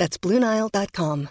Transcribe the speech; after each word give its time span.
That's 0.00 0.16
BlueNile.com. 0.16 1.28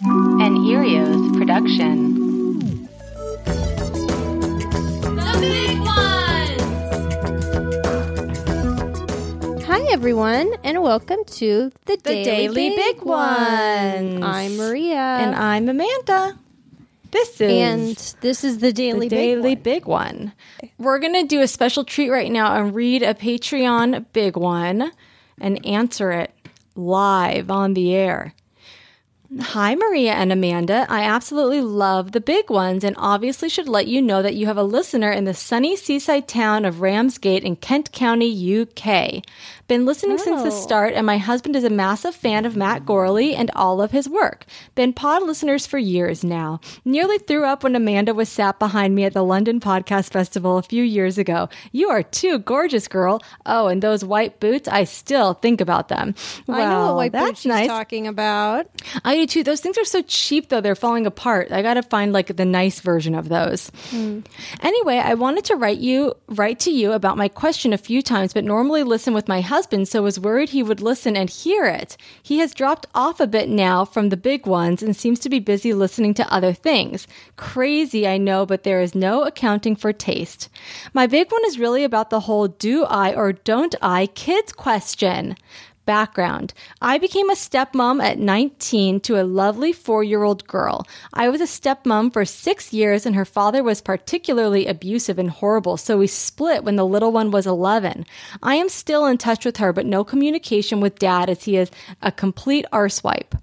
An 0.00 0.56
Earios 0.56 1.38
production. 1.38 2.88
The 5.04 5.38
big 5.40 5.78
ones! 5.78 6.62
Hi, 9.66 9.86
everyone, 9.92 10.52
and 10.64 10.82
welcome 10.82 11.22
to 11.26 11.70
the, 11.84 11.96
The 12.02 12.24
Daily 12.24 12.70
Big 12.70 13.00
Ones. 13.02 14.20
I'm 14.20 14.56
Maria. 14.56 14.96
And 14.96 15.36
I'm 15.36 15.68
Amanda. 15.68 16.36
This 17.12 17.40
is 17.40 17.52
And 17.52 17.96
this 18.20 18.42
is 18.42 18.58
the 18.58 18.72
Daily 18.72 19.06
the 19.06 19.14
Big 19.14 19.36
Daily 19.36 19.54
One. 19.54 19.62
Big 19.62 19.86
One. 19.86 20.32
We're 20.76 20.98
going 20.98 21.14
to 21.14 21.24
do 21.24 21.40
a 21.40 21.46
special 21.46 21.84
treat 21.84 22.10
right 22.10 22.32
now 22.32 22.52
and 22.56 22.74
read 22.74 23.04
a 23.04 23.14
Patreon 23.14 24.06
Big 24.12 24.36
One 24.36 24.90
and 25.40 25.64
answer 25.66 26.12
it 26.12 26.32
live 26.76 27.50
on 27.50 27.74
the 27.74 27.94
air. 27.94 28.34
Hi, 29.40 29.74
Maria 29.74 30.12
and 30.12 30.30
Amanda. 30.30 30.86
I 30.88 31.02
absolutely 31.04 31.62
love 31.62 32.12
the 32.12 32.20
big 32.20 32.50
ones 32.50 32.84
and 32.84 32.94
obviously 32.98 33.48
should 33.48 33.68
let 33.68 33.86
you 33.88 34.00
know 34.02 34.22
that 34.22 34.34
you 34.34 34.46
have 34.46 34.58
a 34.58 34.62
listener 34.62 35.10
in 35.10 35.24
the 35.24 35.32
sunny 35.34 35.76
seaside 35.76 36.28
town 36.28 36.64
of 36.66 36.82
Ramsgate 36.82 37.42
in 37.42 37.56
Kent 37.56 37.90
County, 37.90 38.28
UK. 38.30 39.22
Been 39.66 39.86
listening 39.86 40.18
since 40.18 40.42
the 40.42 40.48
Oh. 40.48 40.60
start, 40.60 40.92
and 40.92 41.06
my 41.06 41.16
husband 41.16 41.56
is 41.56 41.64
a 41.64 41.70
massive 41.70 42.14
fan 42.14 42.44
of 42.44 42.54
Matt 42.54 42.84
Gorley 42.84 43.34
and 43.34 43.50
all 43.56 43.80
of 43.80 43.92
his 43.92 44.06
work. 44.06 44.44
Been 44.74 44.92
pod 44.92 45.22
listeners 45.22 45.66
for 45.66 45.78
years 45.78 46.22
now. 46.22 46.60
Nearly 46.84 47.16
threw 47.16 47.46
up 47.46 47.64
when 47.64 47.74
Amanda 47.74 48.12
was 48.12 48.28
sat 48.28 48.58
behind 48.58 48.94
me 48.94 49.04
at 49.04 49.14
the 49.14 49.24
London 49.24 49.58
Podcast 49.60 50.10
Festival 50.12 50.58
a 50.58 50.62
few 50.62 50.84
years 50.84 51.16
ago. 51.16 51.48
You 51.72 51.88
are 51.88 52.02
too 52.02 52.40
gorgeous, 52.40 52.88
girl. 52.88 53.22
Oh, 53.46 53.68
and 53.68 53.80
those 53.80 54.04
white 54.04 54.38
boots, 54.38 54.68
I 54.68 54.84
still 54.84 55.32
think 55.32 55.62
about 55.62 55.88
them. 55.88 56.14
I 56.46 56.66
know 56.66 56.88
what 56.88 56.96
white 56.96 57.12
boots 57.12 57.40
she's 57.40 57.48
nice. 57.48 57.66
talking 57.66 58.06
about. 58.06 58.66
I 59.02 59.23
too. 59.26 59.42
Those 59.42 59.60
things 59.60 59.78
are 59.78 59.84
so 59.84 60.02
cheap 60.02 60.48
though; 60.48 60.60
they're 60.60 60.74
falling 60.74 61.06
apart. 61.06 61.52
I 61.52 61.62
got 61.62 61.74
to 61.74 61.82
find 61.82 62.12
like 62.12 62.36
the 62.36 62.44
nice 62.44 62.80
version 62.80 63.14
of 63.14 63.28
those. 63.28 63.70
Hmm. 63.90 64.20
Anyway, 64.60 64.96
I 64.96 65.14
wanted 65.14 65.44
to 65.46 65.56
write 65.56 65.78
you 65.78 66.14
write 66.28 66.60
to 66.60 66.70
you 66.70 66.92
about 66.92 67.16
my 67.16 67.28
question 67.28 67.72
a 67.72 67.78
few 67.78 68.02
times, 68.02 68.32
but 68.32 68.44
normally 68.44 68.82
listen 68.82 69.14
with 69.14 69.28
my 69.28 69.40
husband, 69.40 69.88
so 69.88 70.02
was 70.02 70.20
worried 70.20 70.50
he 70.50 70.62
would 70.62 70.80
listen 70.80 71.16
and 71.16 71.30
hear 71.30 71.64
it. 71.66 71.96
He 72.22 72.38
has 72.38 72.54
dropped 72.54 72.86
off 72.94 73.20
a 73.20 73.26
bit 73.26 73.48
now 73.48 73.84
from 73.84 74.08
the 74.08 74.16
big 74.16 74.46
ones 74.46 74.82
and 74.82 74.96
seems 74.96 75.20
to 75.20 75.28
be 75.28 75.38
busy 75.38 75.72
listening 75.72 76.14
to 76.14 76.32
other 76.32 76.52
things. 76.52 77.06
Crazy, 77.36 78.06
I 78.06 78.18
know, 78.18 78.46
but 78.46 78.62
there 78.62 78.80
is 78.80 78.94
no 78.94 79.22
accounting 79.22 79.76
for 79.76 79.92
taste. 79.92 80.48
My 80.92 81.06
big 81.06 81.30
one 81.30 81.44
is 81.46 81.58
really 81.58 81.84
about 81.84 82.10
the 82.10 82.20
whole 82.20 82.48
do 82.48 82.84
I 82.84 83.14
or 83.14 83.32
don't 83.32 83.74
I 83.82 84.06
kids 84.06 84.52
question. 84.52 85.36
Background 85.86 86.54
I 86.80 86.98
became 86.98 87.28
a 87.28 87.34
stepmom 87.34 88.02
at 88.02 88.18
19 88.18 89.00
to 89.00 89.20
a 89.20 89.24
lovely 89.24 89.72
four 89.72 90.02
year 90.02 90.22
old 90.22 90.46
girl. 90.46 90.86
I 91.12 91.28
was 91.28 91.40
a 91.40 91.44
stepmom 91.44 92.12
for 92.12 92.24
six 92.24 92.72
years, 92.72 93.04
and 93.04 93.14
her 93.14 93.24
father 93.24 93.62
was 93.62 93.80
particularly 93.80 94.66
abusive 94.66 95.18
and 95.18 95.30
horrible, 95.30 95.76
so 95.76 95.98
we 95.98 96.06
split 96.06 96.64
when 96.64 96.76
the 96.76 96.86
little 96.86 97.12
one 97.12 97.30
was 97.30 97.46
11. 97.46 98.06
I 98.42 98.54
am 98.54 98.68
still 98.68 99.06
in 99.06 99.18
touch 99.18 99.44
with 99.44 99.58
her, 99.58 99.72
but 99.72 99.86
no 99.86 100.04
communication 100.04 100.80
with 100.80 100.98
dad 100.98 101.28
as 101.28 101.44
he 101.44 101.56
is 101.56 101.70
a 102.00 102.10
complete 102.10 102.64
arsewipe. 102.72 103.38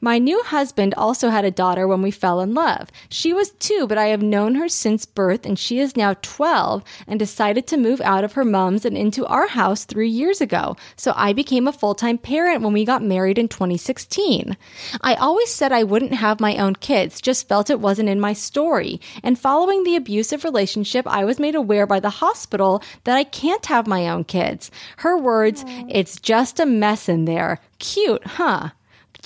My 0.00 0.18
new 0.18 0.42
husband 0.42 0.94
also 0.96 1.30
had 1.30 1.44
a 1.44 1.50
daughter 1.50 1.86
when 1.86 2.02
we 2.02 2.10
fell 2.10 2.40
in 2.40 2.54
love. 2.54 2.88
She 3.08 3.32
was 3.32 3.50
two, 3.50 3.86
but 3.86 3.98
I 3.98 4.06
have 4.06 4.22
known 4.22 4.54
her 4.56 4.68
since 4.68 5.06
birth, 5.06 5.46
and 5.46 5.58
she 5.58 5.78
is 5.78 5.96
now 5.96 6.14
12 6.22 6.82
and 7.06 7.18
decided 7.18 7.66
to 7.68 7.76
move 7.76 8.00
out 8.00 8.24
of 8.24 8.32
her 8.32 8.44
mom's 8.44 8.84
and 8.84 8.96
into 8.96 9.26
our 9.26 9.48
house 9.48 9.84
three 9.84 10.08
years 10.08 10.40
ago. 10.40 10.76
So 10.96 11.12
I 11.16 11.32
became 11.32 11.66
a 11.66 11.72
full 11.72 11.94
time 11.94 12.18
parent 12.18 12.62
when 12.62 12.72
we 12.72 12.84
got 12.84 13.02
married 13.02 13.38
in 13.38 13.48
2016. 13.48 14.56
I 15.00 15.14
always 15.14 15.50
said 15.50 15.72
I 15.72 15.84
wouldn't 15.84 16.14
have 16.14 16.40
my 16.40 16.56
own 16.56 16.74
kids, 16.76 17.20
just 17.20 17.48
felt 17.48 17.70
it 17.70 17.80
wasn't 17.80 18.08
in 18.08 18.20
my 18.20 18.32
story. 18.32 19.00
And 19.22 19.38
following 19.38 19.84
the 19.84 19.96
abusive 19.96 20.44
relationship, 20.44 21.06
I 21.06 21.24
was 21.24 21.38
made 21.38 21.54
aware 21.54 21.86
by 21.86 22.00
the 22.00 22.10
hospital 22.10 22.82
that 23.04 23.16
I 23.16 23.24
can't 23.24 23.66
have 23.66 23.86
my 23.86 24.08
own 24.08 24.24
kids. 24.24 24.70
Her 24.98 25.16
words, 25.16 25.64
it's 25.88 26.20
just 26.20 26.60
a 26.60 26.66
mess 26.66 27.08
in 27.08 27.24
there. 27.24 27.58
Cute, 27.78 28.26
huh? 28.26 28.70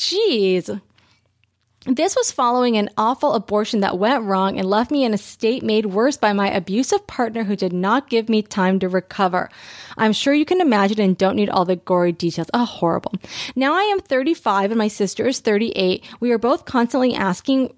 Jeez. 0.02 0.80
This 1.86 2.16
was 2.16 2.32
following 2.32 2.76
an 2.76 2.90
awful 2.96 3.34
abortion 3.34 3.80
that 3.80 3.98
went 3.98 4.24
wrong 4.24 4.58
and 4.58 4.68
left 4.68 4.90
me 4.90 5.04
in 5.04 5.14
a 5.14 5.18
state 5.18 5.62
made 5.62 5.86
worse 5.86 6.16
by 6.16 6.32
my 6.32 6.50
abusive 6.50 7.06
partner 7.06 7.44
who 7.44 7.54
did 7.54 7.72
not 7.72 8.08
give 8.10 8.28
me 8.28 8.42
time 8.42 8.80
to 8.80 8.88
recover. 8.88 9.48
I'm 9.96 10.12
sure 10.12 10.34
you 10.34 10.44
can 10.44 10.60
imagine 10.60 11.00
and 11.00 11.16
don't 11.16 11.36
need 11.36 11.50
all 11.50 11.64
the 11.64 11.76
gory 11.76 12.10
details. 12.10 12.50
Oh, 12.52 12.64
horrible. 12.64 13.12
Now 13.54 13.74
I 13.74 13.82
am 13.82 14.00
35 14.00 14.72
and 14.72 14.78
my 14.78 14.88
sister 14.88 15.26
is 15.26 15.38
38. 15.38 16.04
We 16.18 16.32
are 16.32 16.38
both 16.38 16.64
constantly 16.64 17.14
asking 17.14 17.72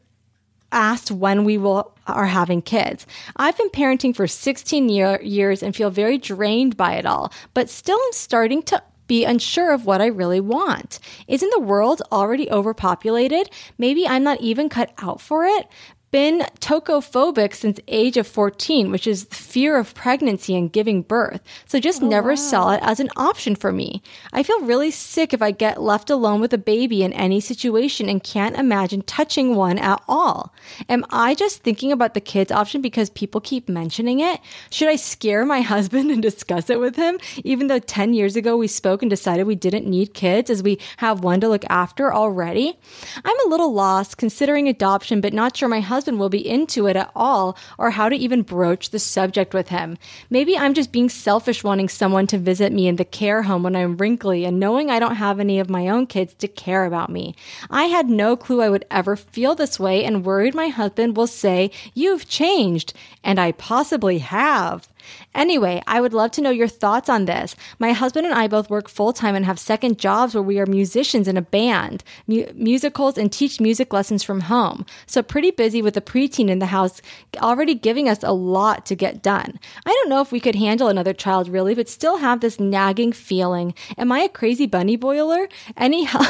asked 0.73 1.11
when 1.11 1.45
we 1.45 1.59
will 1.59 1.95
are 2.06 2.27
having 2.27 2.62
kids. 2.62 3.06
I've 3.37 3.56
been 3.56 3.71
parenting 3.71 4.17
for 4.17 4.27
16 4.27 4.89
year, 4.89 5.21
years 5.23 5.62
and 5.62 5.77
feel 5.77 5.91
very 5.91 6.19
drained 6.19 6.77
by 6.77 6.95
it 6.95 7.06
all, 7.06 7.33
but 7.53 7.71
still 7.71 7.99
am 7.99 8.12
starting 8.12 8.62
to 8.65 8.83
be 9.07 9.25
unsure 9.25 9.73
of 9.73 9.87
what 9.87 10.01
I 10.01 10.07
really 10.07 10.41
want. 10.41 10.99
Isn't 11.29 11.51
the 11.51 11.61
world 11.61 12.03
already 12.11 12.51
overpopulated? 12.51 13.51
Maybe 13.79 14.07
I'm 14.07 14.23
not 14.23 14.41
even 14.41 14.69
cut 14.69 14.93
out 14.99 15.21
for 15.21 15.45
it. 15.45 15.67
Been 16.15 16.47
tocophobic 16.61 17.53
since 17.57 17.81
age 17.89 18.17
of 18.17 18.29
14, 18.29 18.93
which 18.93 19.05
is 19.05 19.25
fear 19.33 19.77
of 19.77 19.97
pregnancy 19.97 20.55
and 20.55 20.73
giving 20.73 21.03
birth. 21.03 21.41
So 21.67 21.81
just 21.81 22.05
oh, 22.05 22.07
never 22.07 22.37
saw 22.37 22.73
it 22.75 22.81
as 22.85 23.01
an 23.01 23.11
option 23.17 23.57
for 23.57 23.73
me. 23.73 24.01
I 24.33 24.45
feel 24.45 24.61
really 24.61 24.93
sick 24.93 25.35
if 25.35 25.43
I 25.43 25.51
get 25.51 25.83
left 25.83 26.11
alone 26.11 26.41
with 26.41 26.53
a 26.53 26.57
baby 26.57 27.03
in 27.03 27.13
any 27.15 27.41
situation 27.41 28.09
and 28.09 28.23
can't 28.23 28.57
imagine 28.57 29.03
touching 29.03 29.57
one 29.57 29.77
at 29.77 30.01
all. 30.07 30.55
Am 30.89 31.05
I 31.11 31.35
just 31.35 31.65
thinking 31.65 31.91
about 31.91 32.15
the 32.15 32.21
kids 32.21 32.53
option 32.53 32.81
because 32.81 33.11
people 33.11 33.41
keep 33.41 33.69
mentioning 33.69 34.21
it? 34.21 34.39
Should 34.71 34.91
I 34.91 34.95
scare 34.95 35.45
my 35.45 35.61
husband 35.73 36.13
and 36.13 36.23
discuss 36.23 36.71
it 36.71 36.79
with 36.79 36.95
him, 36.95 37.19
even 37.43 37.67
though 37.67 37.81
10 37.81 38.15
years 38.15 38.37
ago 38.37 38.57
we 38.57 38.69
spoke 38.69 39.03
and 39.03 39.11
decided 39.11 39.49
we 39.49 39.57
didn't 39.57 39.85
need 39.85 40.15
kids 40.15 40.49
as 40.49 40.63
we 40.63 40.79
have 40.99 41.25
one 41.25 41.41
to 41.41 41.49
look 41.49 41.65
after 41.69 42.15
already? 42.15 42.79
I'm 43.25 43.47
a 43.47 43.49
little 43.49 43.73
lost 43.73 44.17
considering 44.17 44.69
adoption, 44.69 45.21
but 45.21 45.33
not 45.33 45.57
sure 45.57 45.69
my 45.69 45.81
husband 45.81 46.04
will 46.13 46.29
be 46.29 46.47
into 46.47 46.87
it 46.87 46.97
at 46.97 47.11
all 47.15 47.57
or 47.79 47.91
how 47.91 48.09
to 48.09 48.17
even 48.17 48.43
broach 48.43 48.91
the 48.91 48.99
subject 48.99 49.55
with 49.55 49.69
him. 49.69 49.99
Maybe 50.31 50.57
I'm 50.57 50.75
just 50.75 50.93
being 50.93 51.09
selfish 51.09 51.65
wanting 51.65 51.89
someone 51.89 52.27
to 52.29 52.39
visit 52.39 52.73
me 52.73 52.87
in 52.87 52.97
the 52.97 53.05
care 53.05 53.43
home 53.43 53.63
when 53.63 53.77
I'm 53.77 53.97
wrinkly 53.97 54.45
and 54.45 54.61
knowing 54.61 54.91
I 54.91 54.99
don't 54.99 55.17
have 55.17 55.41
any 55.41 55.59
of 55.59 55.71
my 55.71 55.89
own 55.89 56.07
kids 56.07 56.35
to 56.35 56.49
care 56.49 56.85
about 56.85 57.11
me. 57.11 57.35
I 57.71 57.85
had 57.85 58.09
no 58.09 58.37
clue 58.37 58.63
I 58.63 58.71
would 58.71 58.85
ever 58.91 59.17
feel 59.17 59.55
this 59.55 59.81
way 59.81 60.05
and 60.05 60.25
worried 60.25 60.55
my 60.55 60.69
husband 60.69 61.17
will 61.17 61.27
say, 61.27 61.71
You've 61.95 62.29
changed. 62.29 62.93
And 63.23 63.41
I 63.41 63.53
possibly 63.53 64.19
have. 64.19 64.89
Anyway, 65.35 65.83
I 65.87 66.01
would 66.01 66.13
love 66.13 66.31
to 66.33 66.41
know 66.41 66.51
your 66.51 66.69
thoughts 66.69 67.09
on 67.09 67.25
this. 67.25 67.57
My 67.79 67.93
husband 67.93 68.27
and 68.27 68.35
I 68.35 68.49
both 68.49 68.71
work 68.71 68.89
full 68.89 69.13
time 69.13 69.35
and 69.35 69.45
have 69.45 69.59
second 69.59 69.99
jobs 69.99 70.35
where 70.35 70.43
we 70.43 70.59
are 70.59 70.67
musicians 70.67 71.29
in 71.29 71.37
a 71.37 71.43
band, 71.43 72.05
mu- 72.27 72.47
musicals, 72.55 73.19
and 73.19 73.33
teach 73.33 73.61
music 73.61 73.93
lessons 73.93 74.23
from 74.23 74.43
home. 74.43 74.87
So, 75.06 75.23
pretty 75.23 75.51
busy 75.51 75.83
with 75.83 75.97
a 75.97 76.01
preteen 76.01 76.49
in 76.49 76.59
the 76.59 76.67
house, 76.67 77.01
already 77.39 77.75
giving 77.75 78.09
us 78.09 78.23
a 78.23 78.33
lot 78.33 78.87
to 78.87 78.95
get 78.95 79.23
done. 79.23 79.59
I 79.87 79.91
don't 79.91 80.09
know 80.09 80.21
if 80.21 80.33
we 80.33 80.41
could 80.41 80.55
handle 80.55 80.89
another 80.89 81.12
child 81.12 81.49
really, 81.49 81.75
but 81.75 81.89
still 81.89 82.19
have 82.19 82.41
this 82.41 82.61
nagging 82.61 83.12
feeling. 83.12 83.75
Am 83.99 84.12
I 84.12 84.21
a 84.21 84.29
crazy 84.29 84.67
bunny 84.67 84.97
boiler? 84.97 85.49
Any 85.77 86.05
help? 86.15 86.27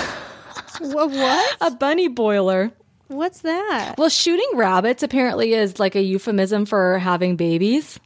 What? 0.80 1.56
a 1.60 1.70
bunny 1.70 2.08
boiler. 2.08 2.72
What's 3.08 3.40
that? 3.42 3.96
Well, 3.98 4.08
shooting 4.08 4.48
rabbits 4.54 5.02
apparently 5.02 5.52
is 5.52 5.78
like 5.78 5.94
a 5.94 6.02
euphemism 6.02 6.64
for 6.66 6.98
having 6.98 7.36
babies. 7.36 8.00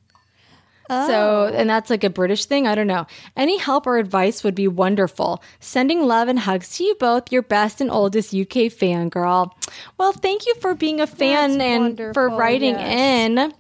So, 0.88 1.52
and 1.55 1.69
that's 1.69 1.90
like 1.90 2.02
a 2.02 2.11
British 2.11 2.46
thing. 2.46 2.67
I 2.67 2.75
don't 2.75 2.87
know. 2.87 3.06
Any 3.37 3.58
help 3.58 3.87
or 3.87 3.99
advice 3.99 4.43
would 4.43 4.55
be 4.55 4.69
wonderful. 4.69 5.43
Sending 5.61 6.02
love 6.06 6.29
and 6.29 6.38
hugs 6.38 6.76
to 6.76 6.85
you 6.85 6.94
both, 6.94 7.31
your 7.31 7.43
best 7.43 7.81
and 7.81 7.90
oldest 7.90 8.35
UK 8.35 8.73
fan 8.73 9.11
girl. 9.11 9.56
Well, 9.99 10.12
thank 10.12 10.46
you 10.46 10.55
for 10.56 10.75
being 10.75 11.00
a 11.00 11.06
fan 11.06 11.58
That's 11.58 12.00
and 12.00 12.14
for 12.14 12.31
writing 12.31 12.75
yes. 12.75 13.29
in. 13.29 13.52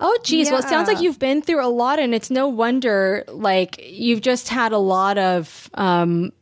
Oh, 0.00 0.18
geez. 0.22 0.50
Well, 0.50 0.60
it 0.60 0.68
sounds 0.68 0.88
like 0.88 1.00
you've 1.00 1.18
been 1.18 1.40
through 1.40 1.64
a 1.64 1.68
lot, 1.68 1.98
and 1.98 2.14
it's 2.14 2.30
no 2.30 2.48
wonder, 2.48 3.24
like, 3.28 3.80
you've 3.82 4.20
just 4.20 4.48
had 4.48 4.72
a 4.72 4.78
lot 4.78 5.18
of 5.18 5.70
um, 5.74 6.32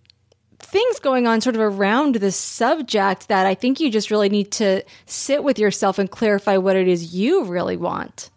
things 0.59 0.99
going 1.01 1.27
on 1.27 1.41
sort 1.41 1.55
of 1.55 1.61
around 1.61 2.17
this 2.17 2.37
subject 2.37 3.29
that 3.29 3.47
I 3.47 3.55
think 3.55 3.79
you 3.79 3.91
just 3.91 4.11
really 4.11 4.31
need 4.31 4.51
to 4.53 4.83
sit 5.07 5.45
with 5.45 5.59
yourself 5.59 5.99
and 5.99 6.11
clarify 6.11 6.57
what 6.57 6.77
it 6.77 6.89
is 6.89 7.15
you 7.15 7.45
really 7.45 7.77
want. 7.77 8.31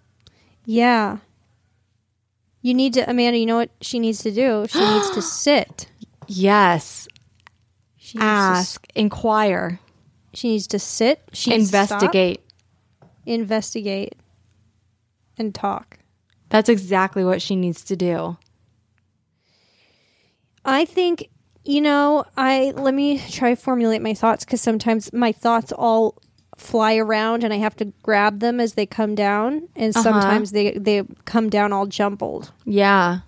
Yeah. 0.65 1.17
You 2.65 2.73
need 2.73 2.95
to, 2.95 3.07
Amanda, 3.07 3.37
you 3.37 3.45
know 3.45 3.57
what 3.57 3.69
she 3.81 3.99
needs 3.99 4.23
to 4.23 4.31
do? 4.31 4.65
She 4.67 4.79
needs 4.79 5.11
to 5.11 5.21
sit. 5.21 5.85
Yes. 6.25 7.07
She 7.95 8.17
needs 8.17 8.23
to, 8.23 8.25
Ask, 8.25 8.87
inquire, 8.95 9.79
she 10.33 10.49
needs 10.49 10.65
to 10.67 10.79
sit. 10.79 11.21
She 11.31 11.51
needs 11.51 11.69
to 11.69 11.85
stop, 11.85 12.01
investigate. 12.01 12.41
investigate, 13.23 14.15
and 15.37 15.53
talk. 15.53 15.99
That's 16.49 16.67
exactly 16.67 17.23
what 17.23 17.39
she 17.39 17.55
needs 17.55 17.83
to 17.83 17.95
do. 17.95 18.35
I 20.65 20.85
think, 20.85 21.29
you 21.65 21.81
know, 21.81 22.25
I 22.35 22.73
let 22.75 22.95
me 22.95 23.19
try 23.29 23.51
to 23.53 23.55
formulate 23.61 24.01
my 24.01 24.15
thoughts 24.15 24.43
because 24.43 24.61
sometimes 24.61 25.13
my 25.13 25.31
thoughts 25.31 25.71
all 25.71 26.19
fly 26.55 26.95
around 26.95 27.43
and 27.43 27.53
I 27.53 27.57
have 27.57 27.75
to 27.77 27.85
grab 28.03 28.39
them 28.39 28.59
as 28.59 28.73
they 28.73 28.85
come 28.85 29.15
down, 29.15 29.67
and 29.75 29.93
sometimes 29.93 30.51
they 30.51 30.71
they 30.71 31.03
come 31.25 31.49
down 31.49 31.73
all 31.73 31.85
jumbled. 31.85 32.51
Yeah. 32.65 33.19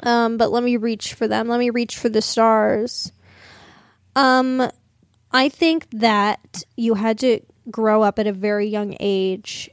Um, 0.00 0.36
but 0.36 0.52
let 0.52 0.62
me 0.62 0.76
reach 0.76 1.14
for 1.14 1.26
them. 1.26 1.48
Let 1.48 1.58
me 1.58 1.70
reach 1.70 1.96
for 1.96 2.08
the 2.08 2.22
stars. 2.22 3.12
Um, 4.14 4.70
I 5.32 5.48
think 5.48 5.88
that 5.90 6.62
you 6.76 6.94
had 6.94 7.18
to 7.18 7.40
grow 7.70 8.02
up 8.02 8.18
at 8.18 8.26
a 8.26 8.32
very 8.32 8.68
young 8.68 8.96
age 9.00 9.70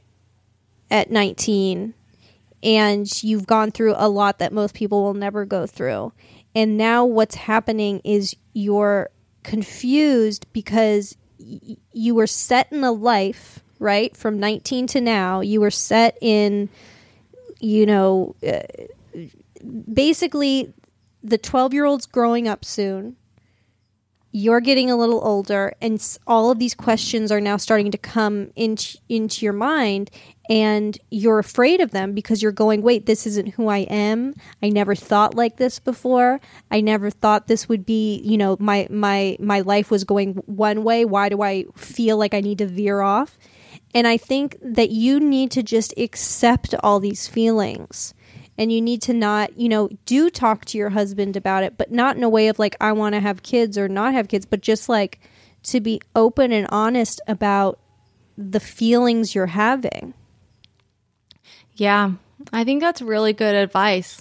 at 0.90 1.10
19 1.10 1.94
and 2.62 3.22
you've 3.22 3.46
gone 3.46 3.70
through 3.70 3.94
a 3.96 4.08
lot 4.08 4.38
that 4.38 4.52
most 4.52 4.74
people 4.74 5.02
will 5.02 5.14
never 5.14 5.44
go 5.44 5.66
through. 5.66 6.12
And 6.54 6.76
now 6.76 7.04
what's 7.04 7.34
happening 7.34 8.00
is 8.04 8.34
you're 8.52 9.10
confused 9.42 10.46
because 10.52 11.16
you 11.92 12.14
were 12.14 12.26
set 12.26 12.72
in 12.72 12.82
a 12.84 12.92
life, 12.92 13.60
right? 13.78 14.16
From 14.16 14.40
19 14.40 14.86
to 14.88 15.00
now, 15.00 15.40
you 15.40 15.60
were 15.60 15.70
set 15.70 16.18
in 16.20 16.68
you 17.60 17.86
know, 17.86 18.34
uh, 18.46 18.60
basically 19.92 20.72
the 21.22 21.38
12 21.38 21.74
year 21.74 21.84
old's 21.84 22.06
growing 22.06 22.46
up 22.46 22.64
soon 22.64 23.16
you're 24.36 24.60
getting 24.60 24.90
a 24.90 24.96
little 24.96 25.26
older 25.26 25.72
and 25.80 26.18
all 26.26 26.50
of 26.50 26.58
these 26.58 26.74
questions 26.74 27.32
are 27.32 27.40
now 27.40 27.56
starting 27.56 27.90
to 27.90 27.96
come 27.96 28.50
into 28.54 28.98
into 29.08 29.46
your 29.46 29.54
mind 29.54 30.10
and 30.50 30.98
you're 31.10 31.38
afraid 31.38 31.80
of 31.80 31.90
them 31.92 32.12
because 32.12 32.42
you're 32.42 32.52
going 32.52 32.82
wait 32.82 33.06
this 33.06 33.26
isn't 33.26 33.54
who 33.54 33.68
I 33.68 33.78
am. 33.78 34.34
I 34.62 34.68
never 34.68 34.94
thought 34.94 35.34
like 35.34 35.56
this 35.56 35.78
before. 35.78 36.38
I 36.70 36.82
never 36.82 37.08
thought 37.08 37.46
this 37.46 37.66
would 37.66 37.86
be 37.86 38.20
you 38.22 38.36
know 38.36 38.58
my 38.60 38.86
my 38.90 39.38
my 39.40 39.60
life 39.60 39.90
was 39.90 40.04
going 40.04 40.34
one 40.44 40.84
way. 40.84 41.06
Why 41.06 41.30
do 41.30 41.40
I 41.40 41.64
feel 41.74 42.18
like 42.18 42.34
I 42.34 42.42
need 42.42 42.58
to 42.58 42.66
veer 42.66 43.00
off? 43.00 43.38
And 43.94 44.06
I 44.06 44.18
think 44.18 44.58
that 44.60 44.90
you 44.90 45.18
need 45.18 45.50
to 45.52 45.62
just 45.62 45.94
accept 45.96 46.74
all 46.82 47.00
these 47.00 47.26
feelings 47.26 48.12
and 48.58 48.72
you 48.72 48.80
need 48.80 49.02
to 49.02 49.12
not, 49.12 49.56
you 49.58 49.68
know, 49.68 49.88
do 50.06 50.30
talk 50.30 50.64
to 50.66 50.78
your 50.78 50.90
husband 50.90 51.36
about 51.36 51.62
it, 51.62 51.76
but 51.76 51.90
not 51.92 52.16
in 52.16 52.22
a 52.22 52.28
way 52.28 52.48
of 52.48 52.58
like, 52.58 52.76
I 52.80 52.92
want 52.92 53.14
to 53.14 53.20
have 53.20 53.42
kids 53.42 53.76
or 53.76 53.88
not 53.88 54.14
have 54.14 54.28
kids, 54.28 54.46
but 54.46 54.60
just 54.60 54.88
like 54.88 55.20
to 55.64 55.80
be 55.80 56.00
open 56.14 56.52
and 56.52 56.66
honest 56.70 57.20
about 57.26 57.78
the 58.38 58.60
feelings 58.60 59.34
you're 59.34 59.46
having. 59.46 60.14
Yeah. 61.74 62.12
I 62.52 62.64
think 62.64 62.80
that's 62.80 63.02
really 63.02 63.32
good 63.32 63.54
advice. 63.54 64.20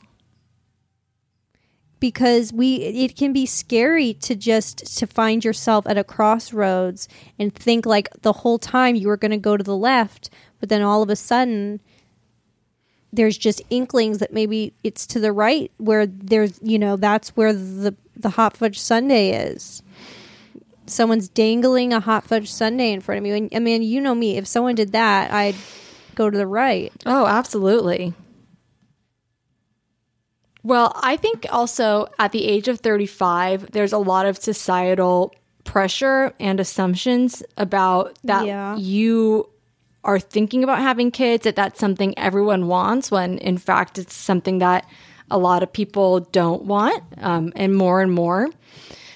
because 1.99 2.51
we 2.53 2.75
it 2.75 3.15
can 3.15 3.33
be 3.33 3.45
scary 3.45 4.13
to 4.13 4.35
just 4.35 4.97
to 4.99 5.07
find 5.07 5.43
yourself 5.43 5.87
at 5.87 5.97
a 5.97 6.03
crossroads 6.03 7.07
and 7.39 7.55
think 7.55 7.85
like 7.85 8.09
the 8.21 8.33
whole 8.33 8.59
time 8.59 8.95
you 8.95 9.07
were 9.07 9.17
going 9.17 9.31
to 9.31 9.37
go 9.37 9.55
to 9.57 9.63
the 9.63 9.75
left 9.77 10.29
but 10.59 10.69
then 10.69 10.81
all 10.81 11.01
of 11.01 11.09
a 11.09 11.15
sudden 11.15 11.79
there's 13.15 13.37
just 13.37 13.61
inklings 13.69 14.17
that 14.19 14.31
maybe 14.33 14.73
it's 14.83 15.05
to 15.07 15.19
the 15.19 15.31
right 15.31 15.71
where 15.77 16.05
there's 16.05 16.59
you 16.61 16.77
know 16.79 16.95
that's 16.95 17.29
where 17.37 17.53
the 17.53 17.95
the 18.15 18.29
hot 18.31 18.55
fudge 18.57 18.79
sundae 18.79 19.29
is 19.31 19.81
someone's 20.87 21.27
dangling 21.29 21.91
a 21.93 21.99
hot 21.99 22.23
fudge 22.25 22.51
sundae 22.51 22.91
in 22.91 23.01
front 23.01 23.19
of 23.19 23.25
you 23.25 23.33
and 23.33 23.49
i 23.55 23.59
mean 23.59 23.81
you 23.81 23.99
know 23.99 24.13
me 24.15 24.37
if 24.37 24.45
someone 24.47 24.75
did 24.75 24.91
that 24.91 25.31
i'd 25.31 25.55
go 26.15 26.29
to 26.29 26.37
the 26.37 26.47
right 26.47 26.91
Oh, 27.05 27.25
absolutely. 27.25 28.13
Well, 30.63 30.93
I 31.03 31.15
think 31.17 31.45
also 31.51 32.07
at 32.17 32.31
the 32.31 32.45
age 32.45 32.67
of 32.67 32.79
35, 32.79 33.71
there's 33.71 33.93
a 33.93 33.99
lot 33.99 34.25
of 34.25 34.37
societal 34.37 35.31
pressure 35.63 36.33
and 36.39 36.59
assumptions 36.59 37.43
about 37.57 38.17
that 38.23 38.45
Yeah. 38.47 38.75
you 38.77 39.47
are 40.05 40.19
thinking 40.19 40.63
about 40.63 40.79
having 40.79 41.11
kids, 41.11 41.43
that 41.43 41.55
that's 41.55 41.79
something 41.79 42.17
everyone 42.17 42.67
wants, 42.67 43.11
when 43.11 43.37
in 43.39 43.57
fact 43.57 43.97
it's 43.97 44.15
something 44.15 44.59
that 44.59 44.87
a 45.29 45.37
lot 45.37 45.63
of 45.63 45.73
people 45.73 46.21
don't 46.21 46.63
want, 46.63 47.03
um, 47.17 47.51
and 47.55 47.75
more 47.75 48.01
and 48.01 48.11
more. 48.11 48.49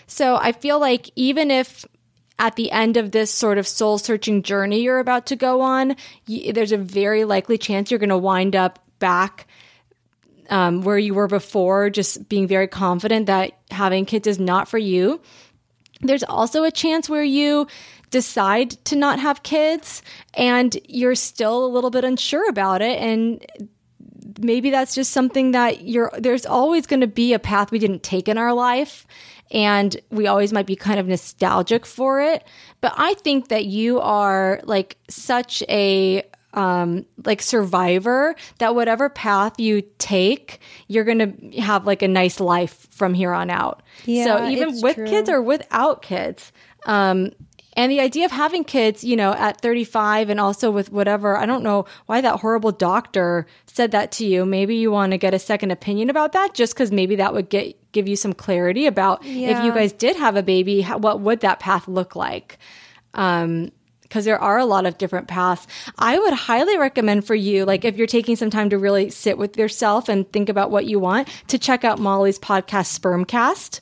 So 0.08 0.36
I 0.36 0.52
feel 0.52 0.80
like 0.80 1.12
even 1.16 1.52
if 1.52 1.86
at 2.40 2.56
the 2.56 2.72
end 2.72 2.98
of 2.98 3.12
this 3.12 3.32
sort 3.32 3.58
of 3.58 3.68
soul 3.68 3.98
searching 3.98 4.42
journey 4.42 4.82
you're 4.82 5.00
about 5.00 5.28
to 5.28 5.36
go 5.36 5.62
on, 5.62 5.96
y- 6.28 6.52
there's 6.54 6.72
a 6.72 6.78
very 6.78 7.26
likely 7.26 7.58
chance 7.58 7.92
you're 7.92 8.00
going 8.00 8.10
to 8.10 8.18
wind 8.18 8.56
up 8.56 8.80
back 8.98 9.46
um, 10.50 10.82
where 10.82 10.98
you 10.98 11.14
were 11.14 11.28
before, 11.28 11.90
just 11.90 12.28
being 12.28 12.48
very 12.48 12.68
confident 12.68 13.28
that 13.28 13.52
having 13.70 14.06
kids 14.06 14.26
is 14.26 14.40
not 14.40 14.68
for 14.68 14.80
you. 14.80 15.22
There's 16.02 16.24
also 16.24 16.64
a 16.64 16.72
chance 16.72 17.10
where 17.10 17.24
you 17.24 17.68
decide 18.10 18.72
to 18.86 18.96
not 18.96 19.20
have 19.20 19.44
kids 19.44 20.02
and 20.34 20.78
you're 20.88 21.16
still 21.16 21.66
a 21.66 21.68
little 21.68 21.90
bit 21.90 22.04
unsure 22.04 22.48
about 22.50 22.82
it 22.82 23.00
and 23.00 23.46
maybe 24.40 24.70
that's 24.70 24.96
just 24.96 25.12
something 25.12 25.52
that 25.52 25.84
you're 25.84 26.12
there's 26.18 26.46
always 26.46 26.88
going 26.88 27.02
to 27.02 27.08
be 27.08 27.34
a 27.34 27.40
path 27.40 27.72
we 27.72 27.80
didn't 27.80 28.04
take 28.04 28.28
in 28.28 28.38
our 28.38 28.54
life 28.54 29.06
and 29.52 29.98
we 30.12 30.28
always 30.28 30.54
might 30.54 30.66
be 30.66 30.76
kind 30.76 31.00
of 31.00 31.08
nostalgic 31.08 31.86
for 31.86 32.22
it 32.22 32.44
but 32.82 32.94
i 32.98 33.14
think 33.16 33.50
that 33.50 33.66
you 33.66 34.00
are 34.00 34.62
like 34.64 34.98
such 35.10 35.64
a 35.70 36.24
um 36.54 37.06
like 37.26 37.42
survivor 37.42 38.36
that 38.58 38.74
whatever 38.74 39.10
path 39.10 39.60
you 39.60 39.84
take 40.00 40.60
you're 40.88 41.04
going 41.04 41.20
to 41.20 41.62
have 41.62 41.86
like 41.86 42.02
a 42.02 42.08
nice 42.08 42.40
life 42.40 42.88
from 42.90 43.14
here 43.14 43.34
on 43.34 43.50
out 43.50 43.84
yeah, 44.06 44.24
so 44.24 44.50
even 44.50 44.82
with 44.82 44.96
true. 44.96 45.06
kids 45.06 45.30
or 45.30 45.42
without 45.42 46.02
kids 46.02 46.52
um 46.86 47.32
and 47.74 47.92
the 47.92 48.00
idea 48.00 48.26
of 48.26 48.32
having 48.32 48.64
kids, 48.64 49.04
you 49.04 49.16
know, 49.16 49.34
at 49.34 49.62
35 49.62 50.30
and 50.30 50.40
also 50.40 50.72
with 50.72 50.92
whatever, 50.92 51.38
I 51.38 51.46
don't 51.46 51.64
know 51.64 51.86
why 52.08 52.22
that 52.22 52.40
horrible 52.40 52.72
doctor 52.72 53.46
said 53.68 53.92
that 53.92 54.12
to 54.14 54.26
you. 54.26 54.46
Maybe 54.46 54.76
you 54.76 54.92
want 54.92 55.12
to 55.12 55.18
get 55.18 55.34
a 55.34 55.40
second 55.40 55.72
opinion 55.72 56.10
about 56.10 56.32
that 56.34 56.54
just 56.54 56.74
because 56.74 56.92
maybe 56.92 57.18
that 57.18 57.34
would 57.34 57.50
get 57.50 57.76
give 57.92 58.08
you 58.08 58.16
some 58.16 58.34
clarity 58.34 58.86
about 58.86 59.26
if 59.26 59.64
you 59.64 59.74
guys 59.74 59.94
did 59.94 60.16
have 60.16 60.36
a 60.36 60.44
baby, 60.44 60.82
how, 60.82 60.98
what 60.98 61.22
would 61.22 61.40
that 61.40 61.60
path 61.60 61.88
look 61.88 62.16
like? 62.16 62.60
Um, 63.16 63.72
because 64.10 64.26
there 64.26 64.40
are 64.40 64.58
a 64.58 64.66
lot 64.66 64.88
of 64.88 64.98
different 64.98 65.28
paths. 65.28 65.68
I 65.98 66.18
would 66.18 66.34
highly 66.34 66.78
recommend 66.78 67.26
for 67.26 67.36
you, 67.36 67.64
like 67.64 67.86
if 67.86 67.96
you're 67.96 68.08
taking 68.08 68.36
some 68.36 68.50
time 68.50 68.72
to 68.72 68.78
really 68.78 69.12
sit 69.12 69.38
with 69.38 69.56
yourself 69.58 70.10
and 70.10 70.30
think 70.32 70.50
about 70.50 70.72
what 70.72 70.86
you 70.86 71.00
want, 71.00 71.28
to 71.48 71.60
check 71.60 71.86
out 71.86 72.00
Molly's 72.00 72.40
podcast, 72.40 73.00
Spermcast, 73.00 73.82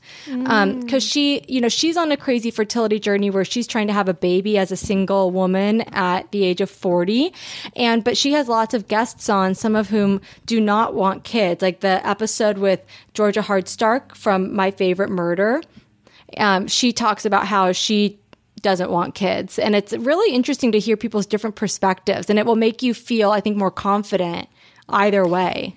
because 0.82 1.04
she, 1.04 1.44
you 1.48 1.62
know, 1.62 1.70
she's 1.70 1.96
on 1.96 2.12
a 2.12 2.18
crazy 2.18 2.52
fertility 2.52 3.00
journey 3.00 3.30
where 3.30 3.46
she's 3.46 3.66
trying 3.66 3.88
to 3.88 3.94
have 3.94 4.10
a 4.10 4.14
baby 4.14 4.58
as 4.58 4.72
a 4.72 4.78
single 4.78 5.32
woman 5.32 5.82
at 5.94 6.30
the 6.32 6.44
age 6.44 6.60
of 6.60 6.70
40, 6.70 7.34
and 7.76 8.04
but 8.04 8.18
she 8.18 8.34
has 8.34 8.50
lots 8.50 8.74
of 8.74 8.88
guests 8.88 9.30
on, 9.30 9.56
some 9.56 9.76
of 9.76 9.90
whom 9.90 10.22
do 10.46 10.60
not 10.60 10.94
want 10.94 11.24
kids, 11.24 11.62
like 11.62 11.80
the 11.80 12.06
episode 12.06 12.58
with 12.58 12.82
Georgia 13.14 13.42
Hardstark 13.42 14.14
from 14.16 14.54
My 14.54 14.72
Favorite 14.72 15.10
Murder 15.10 15.62
um, 16.36 16.68
she 16.68 16.92
talks 16.92 17.26
about 17.26 17.48
how 17.48 17.72
she 17.72 18.20
doesn't 18.62 18.92
want 18.92 19.16
kids. 19.16 19.60
And 19.60 19.76
it's 19.76 19.94
really 19.94 20.36
interesting 20.36 20.72
to 20.74 20.80
hear 20.80 20.98
people's 20.98 21.26
different 21.26 21.56
perspectives. 21.56 22.30
And 22.30 22.40
it 22.40 22.46
will 22.46 22.56
make 22.56 22.82
you 22.84 22.94
feel, 22.94 23.32
I 23.32 23.42
think, 23.42 23.58
more 23.58 23.72
confident 23.72 24.48
either 24.90 25.28
way. 25.28 25.76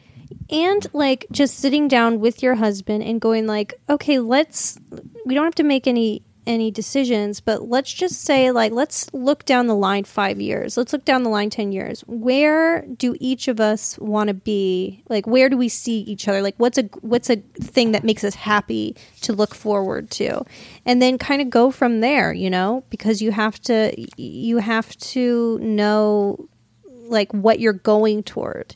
and 0.48 0.86
like 0.92 1.26
just 1.30 1.58
sitting 1.58 1.88
down 1.88 2.20
with 2.20 2.42
your 2.42 2.54
husband 2.54 3.02
and 3.02 3.20
going 3.20 3.46
like 3.46 3.74
okay 3.88 4.18
let's 4.20 4.78
we 5.26 5.34
don't 5.34 5.44
have 5.44 5.54
to 5.56 5.64
make 5.64 5.86
any 5.86 6.22
any 6.50 6.70
decisions 6.70 7.40
but 7.40 7.68
let's 7.68 7.92
just 7.92 8.22
say 8.22 8.50
like 8.50 8.72
let's 8.72 9.12
look 9.12 9.44
down 9.44 9.66
the 9.66 9.74
line 9.74 10.04
5 10.04 10.40
years. 10.40 10.76
Let's 10.76 10.92
look 10.92 11.04
down 11.04 11.22
the 11.22 11.30
line 11.30 11.50
10 11.50 11.72
years. 11.72 12.02
Where 12.06 12.82
do 12.86 13.16
each 13.20 13.48
of 13.48 13.60
us 13.60 13.98
want 13.98 14.28
to 14.28 14.34
be? 14.34 15.02
Like 15.08 15.26
where 15.26 15.48
do 15.48 15.56
we 15.56 15.68
see 15.68 16.00
each 16.00 16.28
other? 16.28 16.42
Like 16.42 16.56
what's 16.58 16.78
a 16.78 16.82
what's 17.00 17.30
a 17.30 17.36
thing 17.36 17.92
that 17.92 18.04
makes 18.04 18.24
us 18.24 18.34
happy 18.34 18.96
to 19.22 19.32
look 19.32 19.54
forward 19.54 20.10
to? 20.12 20.44
And 20.84 21.00
then 21.00 21.18
kind 21.18 21.40
of 21.40 21.50
go 21.50 21.70
from 21.70 22.00
there 22.00 22.32
you 22.32 22.50
know? 22.50 22.84
Because 22.90 23.22
you 23.22 23.30
have 23.32 23.60
to 23.62 23.94
you 24.16 24.58
have 24.58 24.96
to 24.98 25.58
know 25.58 26.48
like 26.88 27.32
what 27.32 27.60
you're 27.60 27.72
going 27.72 28.22
toward. 28.22 28.74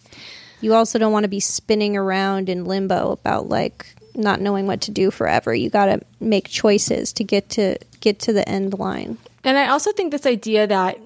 You 0.61 0.75
also 0.75 0.99
don't 0.99 1.12
want 1.12 1.25
to 1.25 1.28
be 1.28 1.40
spinning 1.40 1.97
around 1.97 2.49
in 2.49 2.64
limbo 2.64 3.11
about 3.11 3.49
like 3.49 3.95
not 4.14 4.40
knowing 4.40 4.66
what 4.66 4.80
to 4.83 4.90
do 4.90 5.11
forever. 5.11 5.54
You 5.54 5.71
got 5.71 5.87
to 5.87 6.00
make 6.21 6.49
choices 6.49 7.12
to 7.14 7.25
get 7.25 7.49
to 7.50 7.78
get 8.00 8.18
to 8.21 8.33
the 8.33 8.49
end 8.49 8.78
line. 8.78 9.18
And 9.42 9.59
I 9.59 9.68
also 9.68 9.92
think 9.92 10.11
this 10.11 10.26
idea 10.26 10.66
that 10.66 10.99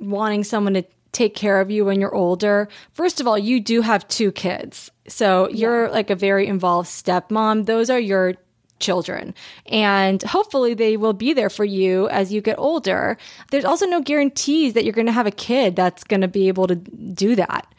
wanting 0.00 0.44
someone 0.44 0.74
to 0.74 0.84
take 1.12 1.34
care 1.34 1.60
of 1.60 1.70
you 1.70 1.84
when 1.84 2.00
you're 2.00 2.14
older, 2.14 2.68
first 2.92 3.20
of 3.20 3.26
all, 3.26 3.38
you 3.38 3.60
do 3.60 3.80
have 3.82 4.06
two 4.08 4.32
kids. 4.32 4.90
So 5.08 5.48
you're 5.50 5.90
like 5.90 6.10
a 6.10 6.14
very 6.14 6.46
involved 6.46 6.88
stepmom. 6.88 7.66
Those 7.66 7.90
are 7.90 7.98
your 7.98 8.34
children. 8.78 9.34
And 9.66 10.22
hopefully 10.22 10.74
they 10.74 10.96
will 10.96 11.12
be 11.12 11.32
there 11.32 11.50
for 11.50 11.64
you 11.64 12.08
as 12.08 12.32
you 12.32 12.40
get 12.40 12.58
older. 12.58 13.18
There's 13.50 13.64
also 13.64 13.86
no 13.86 14.00
guarantees 14.00 14.72
that 14.74 14.84
you're 14.84 14.94
going 14.94 15.06
to 15.06 15.12
have 15.12 15.26
a 15.26 15.32
kid 15.32 15.76
that's 15.76 16.04
going 16.04 16.22
to 16.22 16.28
be 16.28 16.48
able 16.48 16.66
to 16.66 16.76
do 16.76 17.36
that. 17.36 17.72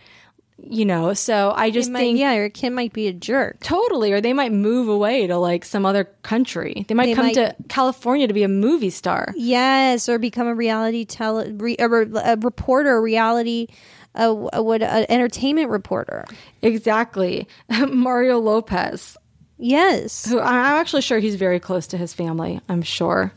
You 0.63 0.85
know, 0.85 1.13
so 1.13 1.51
I 1.55 1.71
just 1.71 1.89
might- 1.89 1.99
think 1.99 2.19
yeah, 2.19 2.33
your 2.33 2.49
kid 2.49 2.69
might 2.69 2.93
be 2.93 3.07
a 3.07 3.13
jerk. 3.13 3.59
Totally, 3.61 4.11
or 4.13 4.21
they 4.21 4.31
might 4.33 4.51
move 4.53 4.87
away 4.87 5.25
to 5.27 5.37
like 5.37 5.65
some 5.65 5.85
other 5.85 6.05
country. 6.23 6.85
They 6.87 6.93
might 6.93 7.07
They 7.07 7.13
come 7.15 7.25
might- 7.27 7.33
to 7.35 7.55
California 7.67 8.27
to 8.27 8.33
be 8.33 8.43
a 8.43 8.47
movie 8.47 8.91
star. 8.91 9.33
Yes, 9.35 10.07
or 10.07 10.19
become 10.19 10.47
a 10.47 10.53
reality 10.55 11.03
tele 11.03 11.51
re, 11.53 11.75
a, 11.79 11.89
a 11.89 12.37
reporter, 12.37 12.95
a 12.97 13.01
reality, 13.01 13.67
uh, 14.13 14.33
what 14.33 14.83
an 14.83 15.05
entertainment 15.09 15.69
reporter. 15.69 16.25
Exactly. 16.61 17.47
Mario 17.89 18.37
Lopez, 18.39 19.17
Yes. 19.57 20.25
who 20.27 20.39
I'm 20.39 20.79
actually 20.79 21.01
sure 21.01 21.19
he's 21.19 21.35
very 21.35 21.59
close 21.59 21.87
to 21.87 21.97
his 21.97 22.13
family. 22.13 22.61
I'm 22.69 22.81
sure. 22.83 23.33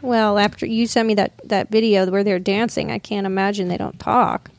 Well, 0.00 0.38
after 0.38 0.66
you 0.66 0.86
sent 0.86 1.06
me 1.08 1.14
that 1.14 1.32
that 1.44 1.70
video 1.70 2.08
where 2.10 2.24
they're 2.24 2.38
dancing, 2.38 2.90
I 2.90 2.98
can't 2.98 3.26
imagine 3.26 3.68
they 3.68 3.76
don't 3.78 3.98
talk. 4.00 4.50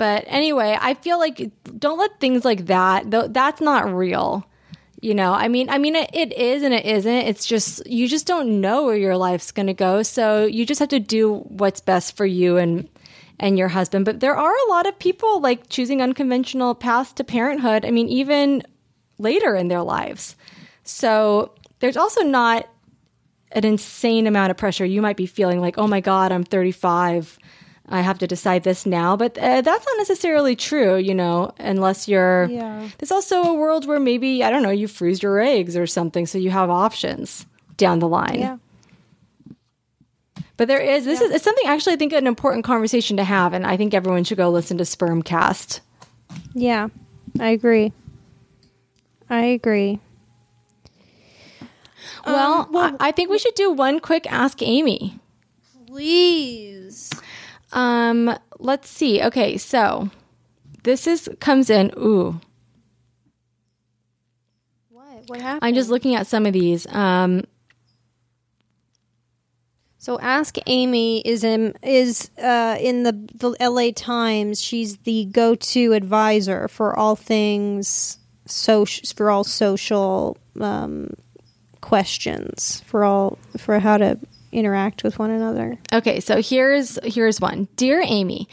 But 0.00 0.24
anyway, 0.28 0.78
I 0.80 0.94
feel 0.94 1.18
like 1.18 1.50
don't 1.78 1.98
let 1.98 2.18
things 2.20 2.42
like 2.42 2.64
that. 2.68 3.10
That's 3.10 3.60
not 3.60 3.94
real. 3.94 4.46
You 5.02 5.12
know, 5.12 5.34
I 5.34 5.48
mean, 5.48 5.68
I 5.68 5.76
mean, 5.76 5.94
it, 5.94 6.08
it 6.14 6.32
is 6.32 6.62
and 6.62 6.72
it 6.72 6.86
isn't. 6.86 7.12
It's 7.12 7.44
just 7.44 7.86
you 7.86 8.08
just 8.08 8.26
don't 8.26 8.62
know 8.62 8.86
where 8.86 8.96
your 8.96 9.18
life's 9.18 9.52
going 9.52 9.66
to 9.66 9.74
go. 9.74 10.02
So 10.02 10.46
you 10.46 10.64
just 10.64 10.78
have 10.78 10.88
to 10.88 11.00
do 11.00 11.40
what's 11.48 11.82
best 11.82 12.16
for 12.16 12.24
you 12.24 12.56
and 12.56 12.88
and 13.38 13.58
your 13.58 13.68
husband. 13.68 14.06
But 14.06 14.20
there 14.20 14.34
are 14.34 14.54
a 14.54 14.70
lot 14.70 14.86
of 14.86 14.98
people 14.98 15.42
like 15.42 15.68
choosing 15.68 16.00
unconventional 16.00 16.74
paths 16.74 17.12
to 17.12 17.22
parenthood. 17.22 17.84
I 17.84 17.90
mean, 17.90 18.08
even 18.08 18.62
later 19.18 19.54
in 19.54 19.68
their 19.68 19.82
lives. 19.82 20.34
So 20.82 21.52
there's 21.80 21.98
also 21.98 22.22
not 22.22 22.66
an 23.52 23.66
insane 23.66 24.26
amount 24.26 24.50
of 24.50 24.56
pressure. 24.56 24.86
You 24.86 25.02
might 25.02 25.18
be 25.18 25.26
feeling 25.26 25.60
like, 25.60 25.76
oh 25.76 25.86
my 25.86 26.00
God, 26.00 26.32
I'm 26.32 26.44
35. 26.44 27.38
I 27.90 28.00
have 28.00 28.18
to 28.20 28.26
decide 28.26 28.62
this 28.64 28.86
now. 28.86 29.16
But 29.16 29.36
uh, 29.36 29.60
that's 29.60 29.84
not 29.84 29.98
necessarily 29.98 30.56
true, 30.56 30.96
you 30.96 31.14
know, 31.14 31.52
unless 31.58 32.08
you're. 32.08 32.48
Yeah. 32.50 32.88
There's 32.98 33.12
also 33.12 33.42
a 33.42 33.54
world 33.54 33.86
where 33.86 34.00
maybe, 34.00 34.42
I 34.44 34.50
don't 34.50 34.62
know, 34.62 34.70
you 34.70 34.88
freeze 34.88 35.22
your 35.22 35.40
eggs 35.40 35.76
or 35.76 35.86
something. 35.86 36.26
So 36.26 36.38
you 36.38 36.50
have 36.50 36.70
options 36.70 37.46
down 37.76 37.98
the 37.98 38.08
line. 38.08 38.38
Yeah. 38.38 38.56
But 40.56 40.68
there 40.68 40.80
is, 40.80 41.06
this 41.06 41.22
is 41.22 41.30
it's 41.30 41.44
something 41.44 41.66
actually 41.66 41.94
I 41.94 41.96
think 41.96 42.12
an 42.12 42.26
important 42.26 42.64
conversation 42.64 43.16
to 43.16 43.24
have. 43.24 43.54
And 43.54 43.66
I 43.66 43.76
think 43.76 43.94
everyone 43.94 44.24
should 44.24 44.36
go 44.38 44.50
listen 44.50 44.76
to 44.78 44.84
Spermcast. 44.84 45.80
Yeah, 46.54 46.88
I 47.38 47.48
agree. 47.48 47.92
I 49.30 49.40
agree. 49.40 50.00
Well, 52.26 52.68
I, 52.74 52.96
I 53.00 53.12
think 53.12 53.30
we 53.30 53.38
should 53.38 53.54
do 53.54 53.72
one 53.72 54.00
quick 54.00 54.30
Ask 54.30 54.60
Amy. 54.60 55.18
Please. 55.86 57.10
Um, 57.72 58.36
let's 58.58 58.88
see. 58.88 59.22
Okay, 59.22 59.56
so 59.56 60.10
this 60.82 61.06
is 61.06 61.28
comes 61.40 61.70
in. 61.70 61.92
Ooh, 61.96 62.40
What? 64.88 65.24
What 65.26 65.40
happened? 65.40 65.64
I'm 65.64 65.74
just 65.74 65.90
looking 65.90 66.14
at 66.14 66.26
some 66.26 66.46
of 66.46 66.52
these. 66.52 66.86
Um, 66.92 67.42
So 69.98 70.18
Ask 70.18 70.56
Amy 70.66 71.20
is 71.20 71.44
in 71.44 71.74
is 71.82 72.30
uh, 72.42 72.76
in 72.80 73.02
the 73.02 73.12
the 73.12 73.54
L.A. 73.60 73.92
Times. 73.92 74.60
She's 74.60 74.96
the 74.98 75.26
go-to 75.26 75.92
advisor 75.92 76.68
for 76.68 76.98
all 76.98 77.16
things 77.16 78.16
social 78.46 79.06
for 79.14 79.30
all 79.30 79.44
social 79.44 80.38
um, 80.58 81.10
questions 81.82 82.82
for 82.86 83.04
all 83.04 83.38
for 83.58 83.78
how 83.78 83.98
to 83.98 84.18
interact 84.52 85.04
with 85.04 85.18
one 85.18 85.30
another. 85.30 85.78
okay, 85.92 86.20
so 86.20 86.40
here's 86.42 86.98
here's 87.04 87.40
one. 87.40 87.68
Dear 87.76 88.02
Amy, 88.04 88.48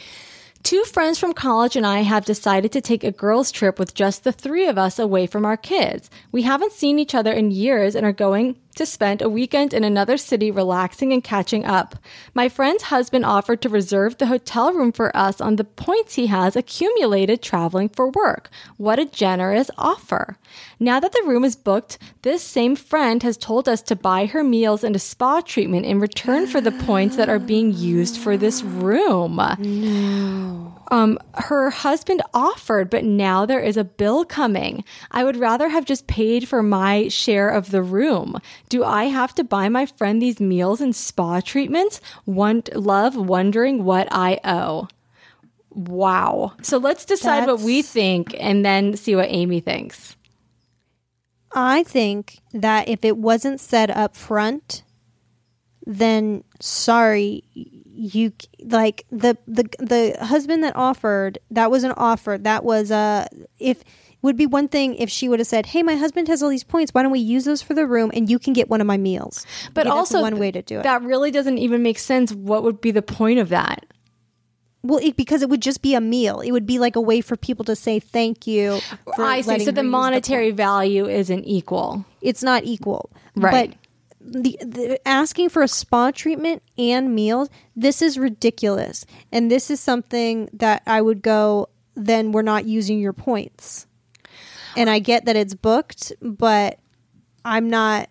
two 0.62 0.84
friends 0.84 1.18
from 1.18 1.32
college 1.32 1.76
and 1.76 1.86
I 1.86 2.00
have 2.00 2.24
decided 2.24 2.72
to 2.72 2.80
take 2.80 3.04
a 3.04 3.12
girls' 3.12 3.50
trip 3.50 3.78
with 3.78 3.94
just 3.94 4.24
the 4.24 4.32
three 4.32 4.66
of 4.66 4.78
us 4.78 4.98
away 4.98 5.26
from 5.26 5.44
our 5.44 5.56
kids. 5.56 6.10
We 6.32 6.42
haven't 6.42 6.72
seen 6.72 6.98
each 6.98 7.14
other 7.14 7.32
in 7.32 7.50
years 7.50 7.94
and 7.94 8.04
are 8.04 8.12
going 8.12 8.56
to 8.78 8.86
spend 8.86 9.20
a 9.20 9.28
weekend 9.28 9.74
in 9.74 9.84
another 9.84 10.16
city 10.16 10.50
relaxing 10.50 11.12
and 11.12 11.22
catching 11.22 11.64
up. 11.64 11.96
My 12.32 12.48
friend's 12.48 12.84
husband 12.84 13.24
offered 13.24 13.60
to 13.62 13.68
reserve 13.68 14.18
the 14.18 14.26
hotel 14.26 14.72
room 14.72 14.92
for 14.92 15.14
us 15.16 15.40
on 15.40 15.56
the 15.56 15.64
points 15.64 16.14
he 16.14 16.28
has 16.28 16.56
accumulated 16.56 17.42
traveling 17.42 17.90
for 17.90 18.10
work. 18.10 18.50
What 18.76 18.98
a 18.98 19.04
generous 19.04 19.70
offer. 19.76 20.38
Now 20.80 21.00
that 21.00 21.12
the 21.12 21.24
room 21.26 21.44
is 21.44 21.56
booked, 21.56 21.98
this 22.22 22.42
same 22.42 22.76
friend 22.76 23.22
has 23.22 23.36
told 23.36 23.68
us 23.68 23.82
to 23.82 23.96
buy 23.96 24.26
her 24.26 24.42
meals 24.42 24.84
and 24.84 24.96
a 24.96 24.98
spa 24.98 25.40
treatment 25.40 25.84
in 25.84 26.00
return 26.00 26.46
for 26.46 26.60
the 26.60 26.72
points 26.72 27.16
that 27.16 27.28
are 27.28 27.38
being 27.38 27.74
used 27.74 28.16
for 28.16 28.36
this 28.36 28.62
room. 28.62 29.36
No. 29.58 30.74
Um, 30.90 31.18
her 31.34 31.70
husband 31.70 32.22
offered, 32.32 32.90
but 32.90 33.04
now 33.04 33.44
there 33.44 33.60
is 33.60 33.76
a 33.76 33.84
bill 33.84 34.24
coming. 34.24 34.84
I 35.10 35.24
would 35.24 35.36
rather 35.36 35.68
have 35.68 35.84
just 35.84 36.06
paid 36.06 36.48
for 36.48 36.62
my 36.62 37.08
share 37.08 37.48
of 37.48 37.70
the 37.70 37.82
room. 37.82 38.40
Do 38.68 38.84
I 38.84 39.04
have 39.04 39.34
to 39.36 39.44
buy 39.44 39.68
my 39.68 39.86
friend 39.86 40.20
these 40.20 40.40
meals 40.40 40.80
and 40.80 40.94
spa 40.94 41.40
treatments? 41.40 42.00
Want 42.26 42.74
love 42.76 43.16
wondering 43.16 43.84
what 43.84 44.08
I 44.10 44.40
owe. 44.44 44.88
Wow. 45.70 46.54
So 46.62 46.78
let's 46.78 47.04
decide 47.04 47.46
what 47.46 47.60
we 47.60 47.82
think 47.82 48.34
and 48.38 48.64
then 48.64 48.96
see 48.96 49.14
what 49.16 49.28
Amy 49.30 49.60
thinks. 49.60 50.16
I 51.52 51.82
think 51.82 52.40
that 52.52 52.88
if 52.88 53.04
it 53.04 53.16
wasn't 53.16 53.60
said 53.60 53.90
up 53.90 54.16
front, 54.16 54.82
then 55.86 56.44
sorry, 56.60 57.42
you 57.54 58.32
like 58.64 59.06
the 59.10 59.36
the 59.46 59.64
the 59.78 60.16
husband 60.20 60.62
that 60.62 60.76
offered 60.76 61.38
that 61.50 61.70
was 61.70 61.84
an 61.84 61.92
offer. 61.92 62.36
That 62.38 62.64
was 62.64 62.90
a 62.90 63.26
if 63.58 63.82
would 64.20 64.36
be 64.36 64.46
one 64.46 64.68
thing 64.68 64.96
if 64.96 65.08
she 65.08 65.28
would 65.28 65.38
have 65.38 65.46
said, 65.46 65.66
"Hey, 65.66 65.82
my 65.82 65.96
husband 65.96 66.28
has 66.28 66.42
all 66.42 66.48
these 66.48 66.64
points. 66.64 66.92
Why 66.92 67.02
don't 67.02 67.12
we 67.12 67.20
use 67.20 67.44
those 67.44 67.62
for 67.62 67.74
the 67.74 67.86
room 67.86 68.10
and 68.14 68.28
you 68.28 68.38
can 68.38 68.52
get 68.52 68.68
one 68.68 68.80
of 68.80 68.86
my 68.86 68.96
meals?" 68.96 69.46
But 69.74 69.86
also, 69.86 70.20
one 70.20 70.38
way 70.38 70.50
to 70.50 70.62
do 70.62 70.80
it. 70.80 70.82
That 70.82 71.02
really 71.02 71.30
doesn't 71.30 71.58
even 71.58 71.82
make 71.82 71.98
sense. 71.98 72.32
What 72.32 72.62
would 72.62 72.80
be 72.80 72.90
the 72.90 73.02
point 73.02 73.38
of 73.38 73.48
that? 73.50 73.84
well, 74.82 75.00
it, 75.02 75.16
because 75.16 75.42
it 75.42 75.48
would 75.48 75.62
just 75.62 75.82
be 75.82 75.94
a 75.94 76.00
meal. 76.00 76.40
It 76.40 76.52
would 76.52 76.66
be 76.66 76.78
like 76.78 76.96
a 76.96 77.00
way 77.00 77.20
for 77.20 77.36
people 77.36 77.64
to 77.66 77.76
say 77.76 77.98
thank 77.98 78.46
you. 78.46 78.80
For 79.16 79.24
I 79.24 79.40
see. 79.40 79.64
So 79.64 79.70
the 79.70 79.82
monetary 79.82 80.48
points. 80.48 80.56
value 80.56 81.08
isn't 81.08 81.44
equal. 81.44 82.04
it's 82.20 82.42
not 82.42 82.64
equal. 82.64 83.10
Right. 83.34 83.70
But 83.70 84.42
the, 84.42 84.58
the 84.60 85.08
asking 85.08 85.48
for 85.48 85.62
a 85.62 85.68
spa 85.68 86.10
treatment 86.10 86.62
and 86.76 87.14
meals, 87.14 87.50
this 87.74 88.02
is 88.02 88.18
ridiculous. 88.18 89.04
And 89.32 89.50
this 89.50 89.70
is 89.70 89.80
something 89.80 90.48
that 90.52 90.82
I 90.86 91.02
would 91.02 91.22
go, 91.22 91.68
then 91.94 92.32
we're 92.32 92.42
not 92.42 92.64
using 92.66 93.00
your 93.00 93.12
points. 93.12 93.86
And 94.78 94.88
I 94.88 95.00
get 95.00 95.24
that 95.24 95.36
it's 95.36 95.54
booked, 95.54 96.12
but 96.22 96.78
I'm 97.44 97.68
not. 97.68 98.08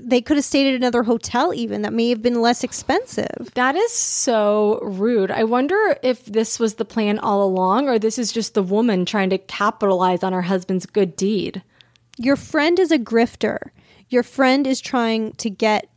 They 0.00 0.22
could 0.22 0.38
have 0.38 0.44
stayed 0.44 0.68
at 0.68 0.74
another 0.74 1.02
hotel, 1.02 1.52
even 1.52 1.82
that 1.82 1.92
may 1.92 2.08
have 2.08 2.22
been 2.22 2.40
less 2.40 2.64
expensive. 2.64 3.50
That 3.54 3.76
is 3.76 3.92
so 3.92 4.78
rude. 4.82 5.30
I 5.30 5.44
wonder 5.44 5.98
if 6.02 6.24
this 6.24 6.58
was 6.58 6.74
the 6.74 6.84
plan 6.84 7.18
all 7.18 7.44
along 7.44 7.88
or 7.88 7.98
this 7.98 8.18
is 8.18 8.32
just 8.32 8.54
the 8.54 8.62
woman 8.62 9.04
trying 9.04 9.30
to 9.30 9.38
capitalize 9.38 10.22
on 10.22 10.32
her 10.32 10.42
husband's 10.42 10.86
good 10.86 11.14
deed. 11.14 11.62
Your 12.16 12.36
friend 12.36 12.78
is 12.78 12.90
a 12.90 12.98
grifter. 12.98 13.58
Your 14.08 14.22
friend 14.22 14.66
is 14.66 14.80
trying 14.80 15.32
to 15.34 15.50
get 15.50 15.90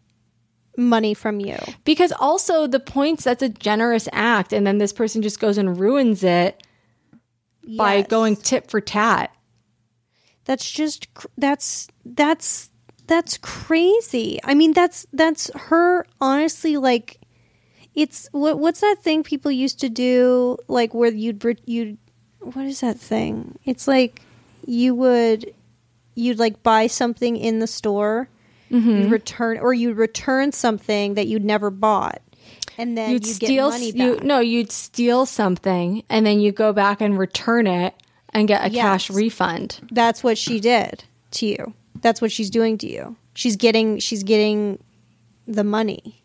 money 0.77 1.13
from 1.13 1.39
you. 1.39 1.58
Because 1.86 2.12
also 2.19 2.67
the 2.67 2.79
points 2.79 3.24
that's 3.24 3.43
a 3.43 3.50
generous 3.50 4.10
act 4.12 4.51
and 4.51 4.67
then 4.67 4.77
this 4.77 4.93
person 4.93 5.22
just 5.22 5.39
goes 5.39 5.58
and 5.58 5.79
ruins 5.79 6.24
it 6.24 6.63
by 7.78 8.02
going 8.02 8.36
tit 8.36 8.70
for 8.70 8.82
tat. 8.82 9.32
that's 10.46 10.70
just 10.70 11.08
that's 11.38 11.88
that's 12.06 12.72
that's 13.08 13.38
crazy. 13.38 14.40
I 14.44 14.54
mean 14.54 14.74
that's 14.74 15.06
that's 15.14 15.52
her 15.56 16.06
honestly 16.20 16.78
like 16.78 17.20
it's 17.96 18.30
what 18.32 18.60
what's 18.60 18.82
that 18.82 18.98
thing 19.02 19.24
people 19.24 19.52
used 19.52 19.80
to 19.82 19.90
do 19.90 20.58
like 20.68 20.94
where 20.94 21.12
you'd 21.12 21.44
you'd 21.66 21.98
what 22.40 22.66
is 22.66 22.82
that 22.82 23.00
thing? 23.00 23.60
It's 23.66 23.88
like 23.88 24.22
you 24.66 24.96
would 24.96 25.54
you'd 26.16 26.40
like 26.40 26.64
buy 26.64 26.88
something 26.88 27.36
in 27.38 27.60
the 27.60 27.68
store. 27.68 28.30
Mm-hmm. 28.72 29.02
you'd 29.02 29.12
return 29.12 29.58
or 29.58 29.74
you'd 29.74 29.98
return 29.98 30.52
something 30.52 31.16
that 31.16 31.26
you'd 31.26 31.44
never 31.44 31.72
bought 31.72 32.22
and 32.79 32.98
then 32.98 33.12
You'd 33.12 33.27
you'd 33.27 33.36
steal 33.36 33.69
get 33.69 33.79
money 33.79 33.91
you 33.91 34.19
no, 34.24 34.39
you'd 34.39 34.71
steal 34.71 35.25
something 35.25 36.03
and 36.09 36.25
then 36.25 36.39
you 36.39 36.51
go 36.51 36.74
back 36.74 37.01
and 37.01 37.19
return 37.19 37.67
it 37.67 37.93
and 38.29 38.48
get 38.48 38.65
a 38.65 38.69
cash 38.69 39.09
refund. 39.09 39.79
that's 39.91 40.24
what 40.24 40.38
she 40.38 40.59
did 40.59 41.03
to 41.31 41.45
you. 41.45 41.74
That's 42.01 42.21
what 42.21 42.31
she's 42.31 42.50
doing 42.50 42.77
to 42.79 42.88
you. 42.88 43.15
She's 43.33 43.55
getting 43.55 44.00
she's 44.00 44.24
getting 44.24 44.81
the 45.48 45.63
money. 45.63 46.24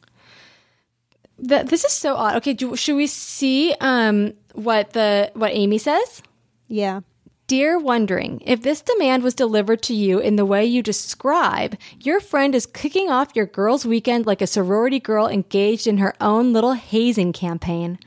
Th- 1.47 1.67
this 1.67 1.85
is 1.85 1.93
so 1.93 2.15
odd. 2.15 2.37
Okay, 2.37 2.53
do, 2.53 2.77
should 2.77 2.97
we 2.97 3.09
see 3.09 3.75
um, 3.81 4.35
what 4.53 4.93
the 4.93 5.33
what 5.35 5.51
Amy 5.53 5.79
says? 5.79 6.23
Yeah. 6.69 7.01
Dear 7.47 7.79
wondering, 7.79 8.43
if 8.47 8.63
this 8.63 8.81
demand 8.81 9.23
was 9.23 9.35
delivered 9.35 9.83
to 9.83 9.95
you 9.95 10.19
in 10.19 10.37
the 10.37 10.47
way 10.47 10.65
you 10.65 10.83
describe, 10.83 11.77
your 12.01 12.19
friend 12.19 12.55
is 12.55 12.65
kicking 12.65 13.11
off 13.11 13.37
your 13.37 13.45
girls' 13.45 13.85
weekend 13.85 14.25
like 14.25 14.41
a 14.41 14.47
sorority 14.47 14.99
girl 14.99 15.27
engaged 15.27 15.87
in 15.87 15.99
her 15.99 16.15
own 16.23 16.55
little 16.55 16.73
hazing 16.73 17.35
campaign. 17.35 17.99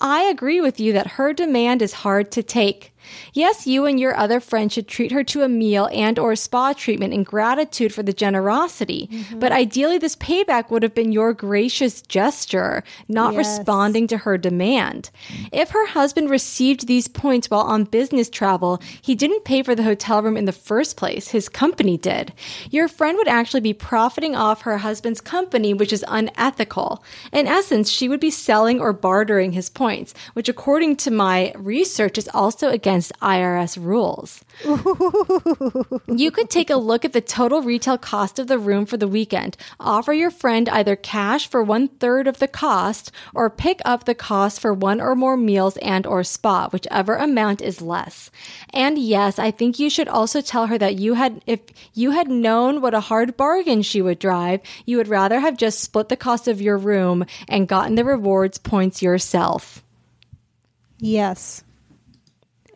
I 0.00 0.22
agree 0.22 0.60
with 0.60 0.80
you 0.80 0.92
that 0.94 1.12
her 1.12 1.32
demand 1.32 1.82
is 1.82 2.02
hard 2.02 2.32
to 2.32 2.42
take. 2.42 2.92
Yes, 3.32 3.66
you 3.66 3.86
and 3.86 3.98
your 3.98 4.16
other 4.16 4.40
friend 4.40 4.72
should 4.72 4.88
treat 4.88 5.12
her 5.12 5.24
to 5.24 5.42
a 5.42 5.48
meal 5.48 5.88
and 5.92 6.18
or 6.18 6.36
spa 6.36 6.72
treatment 6.72 7.14
in 7.14 7.22
gratitude 7.22 7.92
for 7.94 8.02
the 8.02 8.12
generosity. 8.12 9.08
Mm-hmm. 9.10 9.38
But 9.38 9.52
ideally 9.52 9.98
this 9.98 10.16
payback 10.16 10.70
would 10.70 10.82
have 10.82 10.94
been 10.94 11.12
your 11.12 11.32
gracious 11.32 12.02
gesture, 12.02 12.82
not 13.08 13.34
Yes. 13.34 13.58
responding 13.58 14.06
to 14.08 14.18
her 14.18 14.36
demand. 14.38 15.10
If 15.52 15.70
her 15.70 15.86
husband 15.86 16.30
received 16.30 16.86
these 16.86 17.08
points 17.08 17.48
while 17.50 17.60
on 17.62 17.84
business 17.84 18.28
travel, 18.28 18.80
he 19.00 19.14
didn't 19.14 19.44
pay 19.44 19.62
for 19.62 19.74
the 19.74 19.82
hotel 19.82 20.22
room 20.22 20.36
in 20.36 20.44
the 20.44 20.52
first 20.52 20.96
place. 20.96 21.28
His 21.28 21.48
company 21.48 21.96
did. 21.96 22.32
Your 22.70 22.88
friend 22.88 23.16
would 23.16 23.28
actually 23.28 23.60
be 23.60 23.72
profiting 23.74 24.34
off 24.34 24.62
her 24.62 24.78
husband's 24.78 25.20
company, 25.20 25.72
which 25.74 25.92
is 25.92 26.04
unethical. 26.08 27.02
In 27.32 27.46
essence, 27.46 27.90
she 27.90 28.08
would 28.08 28.20
be 28.20 28.30
selling 28.30 28.80
or 28.80 28.92
bartering 28.92 29.52
his 29.52 29.68
points, 29.70 30.14
which 30.34 30.48
according 30.48 30.96
to 30.96 31.10
my 31.10 31.52
research 31.56 32.18
is 32.18 32.28
also 32.34 32.68
against 32.68 32.89
IRS 32.90 33.78
rules. 33.80 34.44
You 36.06 36.30
could 36.30 36.50
take 36.50 36.70
a 36.70 36.76
look 36.76 37.04
at 37.04 37.12
the 37.12 37.20
total 37.20 37.62
retail 37.62 37.96
cost 37.96 38.38
of 38.38 38.46
the 38.48 38.58
room 38.58 38.86
for 38.86 38.96
the 38.96 39.08
weekend. 39.08 39.56
Offer 39.78 40.12
your 40.12 40.30
friend 40.30 40.68
either 40.68 40.96
cash 40.96 41.48
for 41.48 41.62
one 41.62 41.88
third 41.88 42.26
of 42.26 42.38
the 42.38 42.48
cost 42.48 43.12
or 43.34 43.48
pick 43.48 43.80
up 43.84 44.04
the 44.04 44.14
cost 44.14 44.60
for 44.60 44.74
one 44.74 45.00
or 45.00 45.14
more 45.14 45.36
meals 45.36 45.76
and 45.78 46.06
or 46.06 46.24
spa, 46.24 46.68
whichever 46.70 47.14
amount 47.14 47.62
is 47.62 47.80
less. 47.80 48.30
And 48.72 48.98
yes, 48.98 49.38
I 49.38 49.50
think 49.50 49.78
you 49.78 49.88
should 49.88 50.08
also 50.08 50.40
tell 50.40 50.66
her 50.66 50.78
that 50.78 50.96
you 50.96 51.14
had, 51.14 51.42
if 51.46 51.60
you 51.94 52.10
had 52.10 52.28
known 52.28 52.80
what 52.80 52.94
a 52.94 53.00
hard 53.00 53.36
bargain 53.36 53.82
she 53.82 54.02
would 54.02 54.18
drive, 54.18 54.60
you 54.84 54.96
would 54.96 55.08
rather 55.08 55.40
have 55.40 55.56
just 55.56 55.80
split 55.80 56.08
the 56.08 56.16
cost 56.16 56.48
of 56.48 56.60
your 56.60 56.76
room 56.76 57.24
and 57.48 57.68
gotten 57.68 57.94
the 57.94 58.04
rewards 58.04 58.58
points 58.58 59.02
yourself. 59.02 59.84
Yes. 60.98 61.62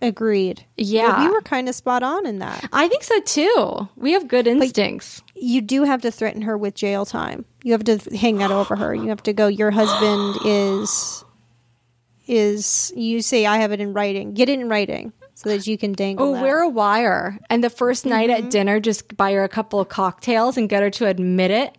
Agreed. 0.05 0.65
Yeah. 0.77 1.19
Well, 1.19 1.27
we 1.27 1.33
were 1.33 1.43
kind 1.43 1.69
of 1.69 1.75
spot 1.75 2.03
on 2.03 2.27
in 2.27 2.39
that. 2.41 2.69
I 2.73 2.89
think 2.89 3.03
so 3.03 3.21
too. 3.21 3.89
We 3.97 4.13
have 4.13 4.29
good 4.29 4.47
instincts. 4.47 5.23
You 5.35 5.61
do 5.61 5.85
have 5.85 6.03
to 6.03 6.11
threaten 6.11 6.43
her 6.43 6.57
with 6.57 6.75
jail 6.75 7.07
time. 7.07 7.45
You 7.63 7.73
have 7.73 7.85
to 7.85 7.99
hang 8.17 8.39
that 8.39 8.51
over 8.51 8.77
her. 8.77 8.95
You 8.95 9.09
have 9.09 9.23
to 9.25 9.33
go. 9.33 9.47
Your 9.47 9.71
husband 9.71 10.37
is 10.45 11.25
is. 12.27 12.93
You 12.97 13.23
say 13.23 13.47
I 13.47 13.59
have 13.59 13.73
it 13.73 13.81
in 13.81 13.93
writing. 13.93 14.35
Get 14.35 14.49
it 14.49 14.61
in 14.61 14.69
writing 14.69 15.13
so 15.35 15.49
that 15.49 15.67
you 15.67 15.77
can 15.77 15.93
dangle. 15.93 16.29
Oh, 16.29 16.35
that. 16.35 16.43
wear 16.43 16.63
a 16.63 16.69
wire. 16.69 17.39
And 17.51 17.63
the 17.63 17.69
1st 17.69 18.07
night 18.07 18.31
at 18.31 18.41
mm-hmm. 18.41 18.49
dinner, 18.51 18.81
just 18.81 19.17
buy 19.17 19.33
her 19.33 19.45
a 19.45 19.49
couple 19.49 19.81
of 19.81 19.89
cocktails 19.89 20.57
and 20.57 20.69
get 20.69 20.83
her 20.83 20.91
to 20.91 21.07
admit 21.07 21.51
it. 21.51 21.77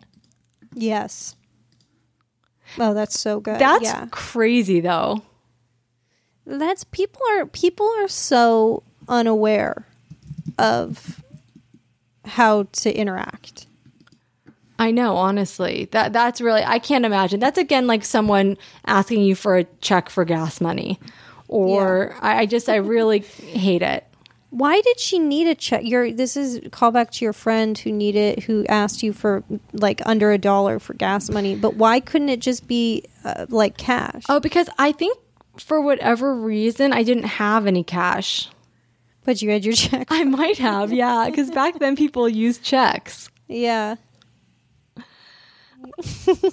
Yes. 0.73 1.35
Oh, 2.77 2.93
that's 2.93 3.19
so 3.19 3.39
good. 3.39 3.59
That's 3.59 3.83
yeah. 3.83 4.07
crazy, 4.11 4.81
though. 4.81 5.21
That's 6.45 6.83
people 6.85 7.21
are 7.31 7.45
people 7.45 7.87
are 7.97 8.07
so 8.07 8.83
unaware 9.07 9.85
of 10.57 11.23
how 12.25 12.63
to 12.63 12.93
interact. 12.93 13.67
I 14.77 14.91
know, 14.91 15.15
honestly. 15.15 15.87
That 15.91 16.13
that's 16.13 16.41
really 16.41 16.63
I 16.63 16.79
can't 16.79 17.05
imagine. 17.05 17.39
That's 17.39 17.57
again 17.57 17.87
like 17.87 18.03
someone 18.03 18.57
asking 18.85 19.21
you 19.21 19.35
for 19.35 19.57
a 19.57 19.63
check 19.81 20.09
for 20.09 20.25
gas 20.25 20.59
money. 20.59 20.99
Or 21.47 22.15
I, 22.21 22.41
I 22.41 22.45
just 22.45 22.69
I 22.69 22.75
really 22.75 23.19
hate 23.19 23.81
it. 23.81 24.05
Why 24.49 24.79
did 24.81 24.99
she 24.99 25.19
need 25.19 25.47
a 25.47 25.55
check? 25.55 25.83
Your 25.83 26.11
this 26.11 26.37
is 26.37 26.59
callback 26.59 27.11
to 27.11 27.25
your 27.25 27.33
friend 27.33 27.77
who 27.77 27.91
needed 27.91 28.43
who 28.43 28.65
asked 28.67 29.03
you 29.03 29.13
for 29.13 29.43
like 29.73 30.01
under 30.05 30.31
a 30.31 30.37
dollar 30.37 30.79
for 30.79 30.93
gas 30.93 31.29
money. 31.29 31.55
But 31.55 31.75
why 31.75 31.99
couldn't 31.99 32.29
it 32.29 32.39
just 32.39 32.67
be 32.67 33.03
uh, 33.23 33.45
like 33.49 33.77
cash? 33.77 34.23
Oh, 34.29 34.39
because 34.39 34.69
I 34.77 34.91
think 34.91 35.17
for 35.57 35.81
whatever 35.81 36.35
reason 36.35 36.93
I 36.93 37.03
didn't 37.03 37.23
have 37.25 37.67
any 37.67 37.83
cash. 37.83 38.49
But 39.23 39.41
you 39.41 39.49
had 39.49 39.65
your 39.65 39.73
check. 39.73 40.07
I 40.11 40.23
might 40.23 40.57
have, 40.59 40.93
yeah, 40.93 41.27
because 41.29 41.49
back 41.51 41.79
then 41.79 41.95
people 41.95 42.29
used 42.29 42.63
checks. 42.63 43.29
yeah. 43.47 43.95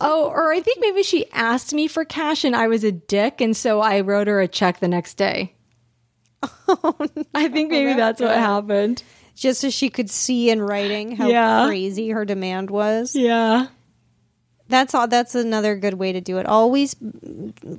oh, 0.01 0.31
or 0.35 0.53
I 0.53 0.61
think 0.61 0.79
maybe 0.81 1.03
she 1.03 1.31
asked 1.33 1.73
me 1.73 1.89
for 1.89 2.05
cash 2.05 2.45
and 2.45 2.55
I 2.55 2.69
was 2.69 2.85
a 2.85 2.93
dick, 2.93 3.41
and 3.41 3.57
so 3.57 3.81
I 3.81 4.01
wrote 4.01 4.27
her 4.27 4.41
a 4.41 4.49
check 4.49 4.81
the 4.81 4.89
next 4.89 5.15
day. 5.15 5.55
Oh, 6.69 6.97
I 7.35 7.49
think 7.49 7.71
maybe 7.71 7.93
that's, 7.93 8.19
that's 8.19 8.21
what 8.23 8.37
happened. 8.39 9.03
Just 9.37 9.61
so 9.61 9.69
she 9.71 9.91
could 9.91 10.09
see 10.11 10.49
in 10.51 10.61
writing 10.61 11.15
how 11.15 11.29
Yeah. 11.29 11.67
crazy 11.67 12.09
her 12.11 12.25
demand 12.25 12.71
was. 12.71 13.15
Yeah. 13.15 13.67
That's 14.69 14.95
all. 14.95 15.09
That's 15.09 15.35
another 15.35 15.77
good 15.77 15.95
way 15.95 16.13
to 16.13 16.21
do 16.21 16.39
it. 16.39 16.47
Always 16.47 16.95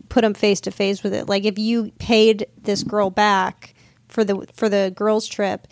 put 0.09 0.21
them 0.21 0.33
face 0.33 0.61
to 0.61 0.71
face 0.71 1.03
with 1.03 1.13
it. 1.13 1.27
Like 1.27 1.45
if 1.45 1.57
you 1.57 1.91
paid 1.99 2.47
this 2.61 2.83
girl 2.83 3.09
back 3.09 3.73
for 4.07 4.23
the 4.23 4.45
for 4.53 4.69
the 4.69 4.93
girls 4.95 5.27
trip, 5.27 5.67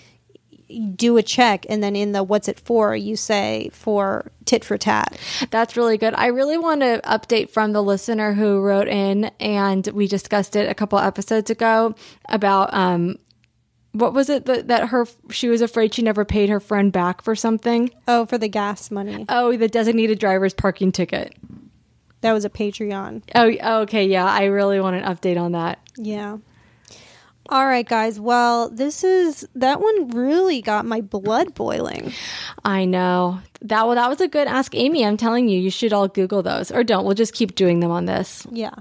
do 0.96 1.18
a 1.18 1.24
check, 1.24 1.66
and 1.70 1.84
then 1.84 1.96
in 1.96 2.12
the 2.12 2.24
what's 2.24 2.48
it 2.48 2.60
for, 2.60 2.96
you 2.96 3.16
say 3.16 3.70
for 3.74 4.32
tit 4.46 4.64
for 4.64 4.78
tat. 4.78 5.18
That's 5.50 5.78
really 5.78 5.98
good. 5.98 6.14
I 6.16 6.28
really 6.28 6.58
want 6.58 6.82
to 6.82 7.02
update 7.04 7.50
from 7.50 7.74
the 7.74 7.84
listener 7.84 8.34
who 8.34 8.62
wrote 8.62 8.88
in, 8.88 9.26
and 9.40 9.86
we 9.88 10.08
discussed 10.08 10.56
it 10.56 10.70
a 10.70 10.74
couple 10.74 10.98
episodes 11.00 11.50
ago 11.50 11.96
about 12.30 12.74
um, 12.74 13.18
what 13.94 14.14
was 14.14 14.30
it 14.30 14.46
that, 14.46 14.68
that 14.68 14.90
her 14.90 15.06
she 15.30 15.50
was 15.50 15.62
afraid 15.62 15.94
she 15.94 16.02
never 16.02 16.26
paid 16.26 16.50
her 16.50 16.60
friend 16.60 16.92
back 16.92 17.22
for 17.22 17.36
something. 17.36 17.92
Oh, 18.08 18.26
for 18.26 18.38
the 18.38 18.48
gas 18.48 18.92
money. 18.92 19.26
Oh, 19.30 19.56
the 19.56 19.68
designated 19.68 20.20
driver's 20.20 20.54
parking 20.54 20.92
ticket. 20.92 21.36
That 22.22 22.34
was 22.34 22.46
a 22.46 22.50
Patreon. 22.50 23.24
Oh, 23.36 23.52
oh, 23.62 23.82
okay, 23.82 24.06
yeah. 24.06 24.26
I 24.26 24.46
really 24.46 24.80
want 24.80 24.96
an 24.96 25.04
update 25.04 25.40
on 25.40 25.54
that. 25.54 25.80
Yeah. 25.98 26.38
All 27.50 27.66
right, 27.66 27.88
guys. 27.88 28.20
Well, 28.20 28.70
this 28.70 29.04
is 29.04 29.46
that 29.56 29.82
one 29.82 30.10
really 30.10 30.62
got 30.62 30.86
my 30.86 31.02
blood 31.02 31.54
boiling. 31.56 32.14
I 32.64 32.86
know 32.86 33.42
that. 33.64 33.86
Well, 33.86 33.96
that 33.96 34.08
was 34.08 34.22
a 34.22 34.28
good 34.28 34.48
ask, 34.48 34.74
Amy. 34.76 35.04
I'm 35.04 35.18
telling 35.18 35.50
you, 35.50 35.60
you 35.60 35.72
should 35.72 35.92
all 35.92 36.08
Google 36.08 36.44
those, 36.44 36.72
or 36.72 36.84
don't. 36.84 37.04
We'll 37.04 37.16
just 37.16 37.34
keep 37.34 37.56
doing 37.56 37.80
them 37.80 37.92
on 37.92 38.06
this. 38.06 38.46
Yeah. 38.52 38.76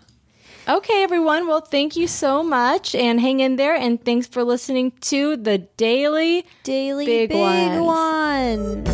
Okay, 0.69 1.03
everyone. 1.03 1.47
Well, 1.49 1.61
thank 1.63 1.97
you 1.97 2.07
so 2.07 2.43
much, 2.43 2.95
and 2.95 3.21
hang 3.21 3.41
in 3.41 3.57
there. 3.57 3.75
And 3.75 4.03
thanks 4.05 4.27
for 4.27 4.45
listening 4.45 4.93
to 5.03 5.37
the 5.37 5.59
daily. 5.59 6.45
Daily 6.63 7.07
Big 7.07 7.31
big, 7.31 7.81
ones. 7.81 7.85
one. 7.85 8.85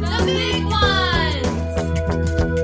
The 0.00 0.22
big 0.24 0.64
ones. 0.64 2.56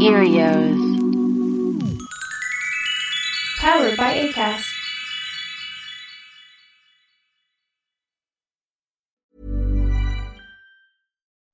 Earios. 0.00 0.78
Powered 3.58 3.96
by 3.96 4.14
ACAST. 4.14 4.71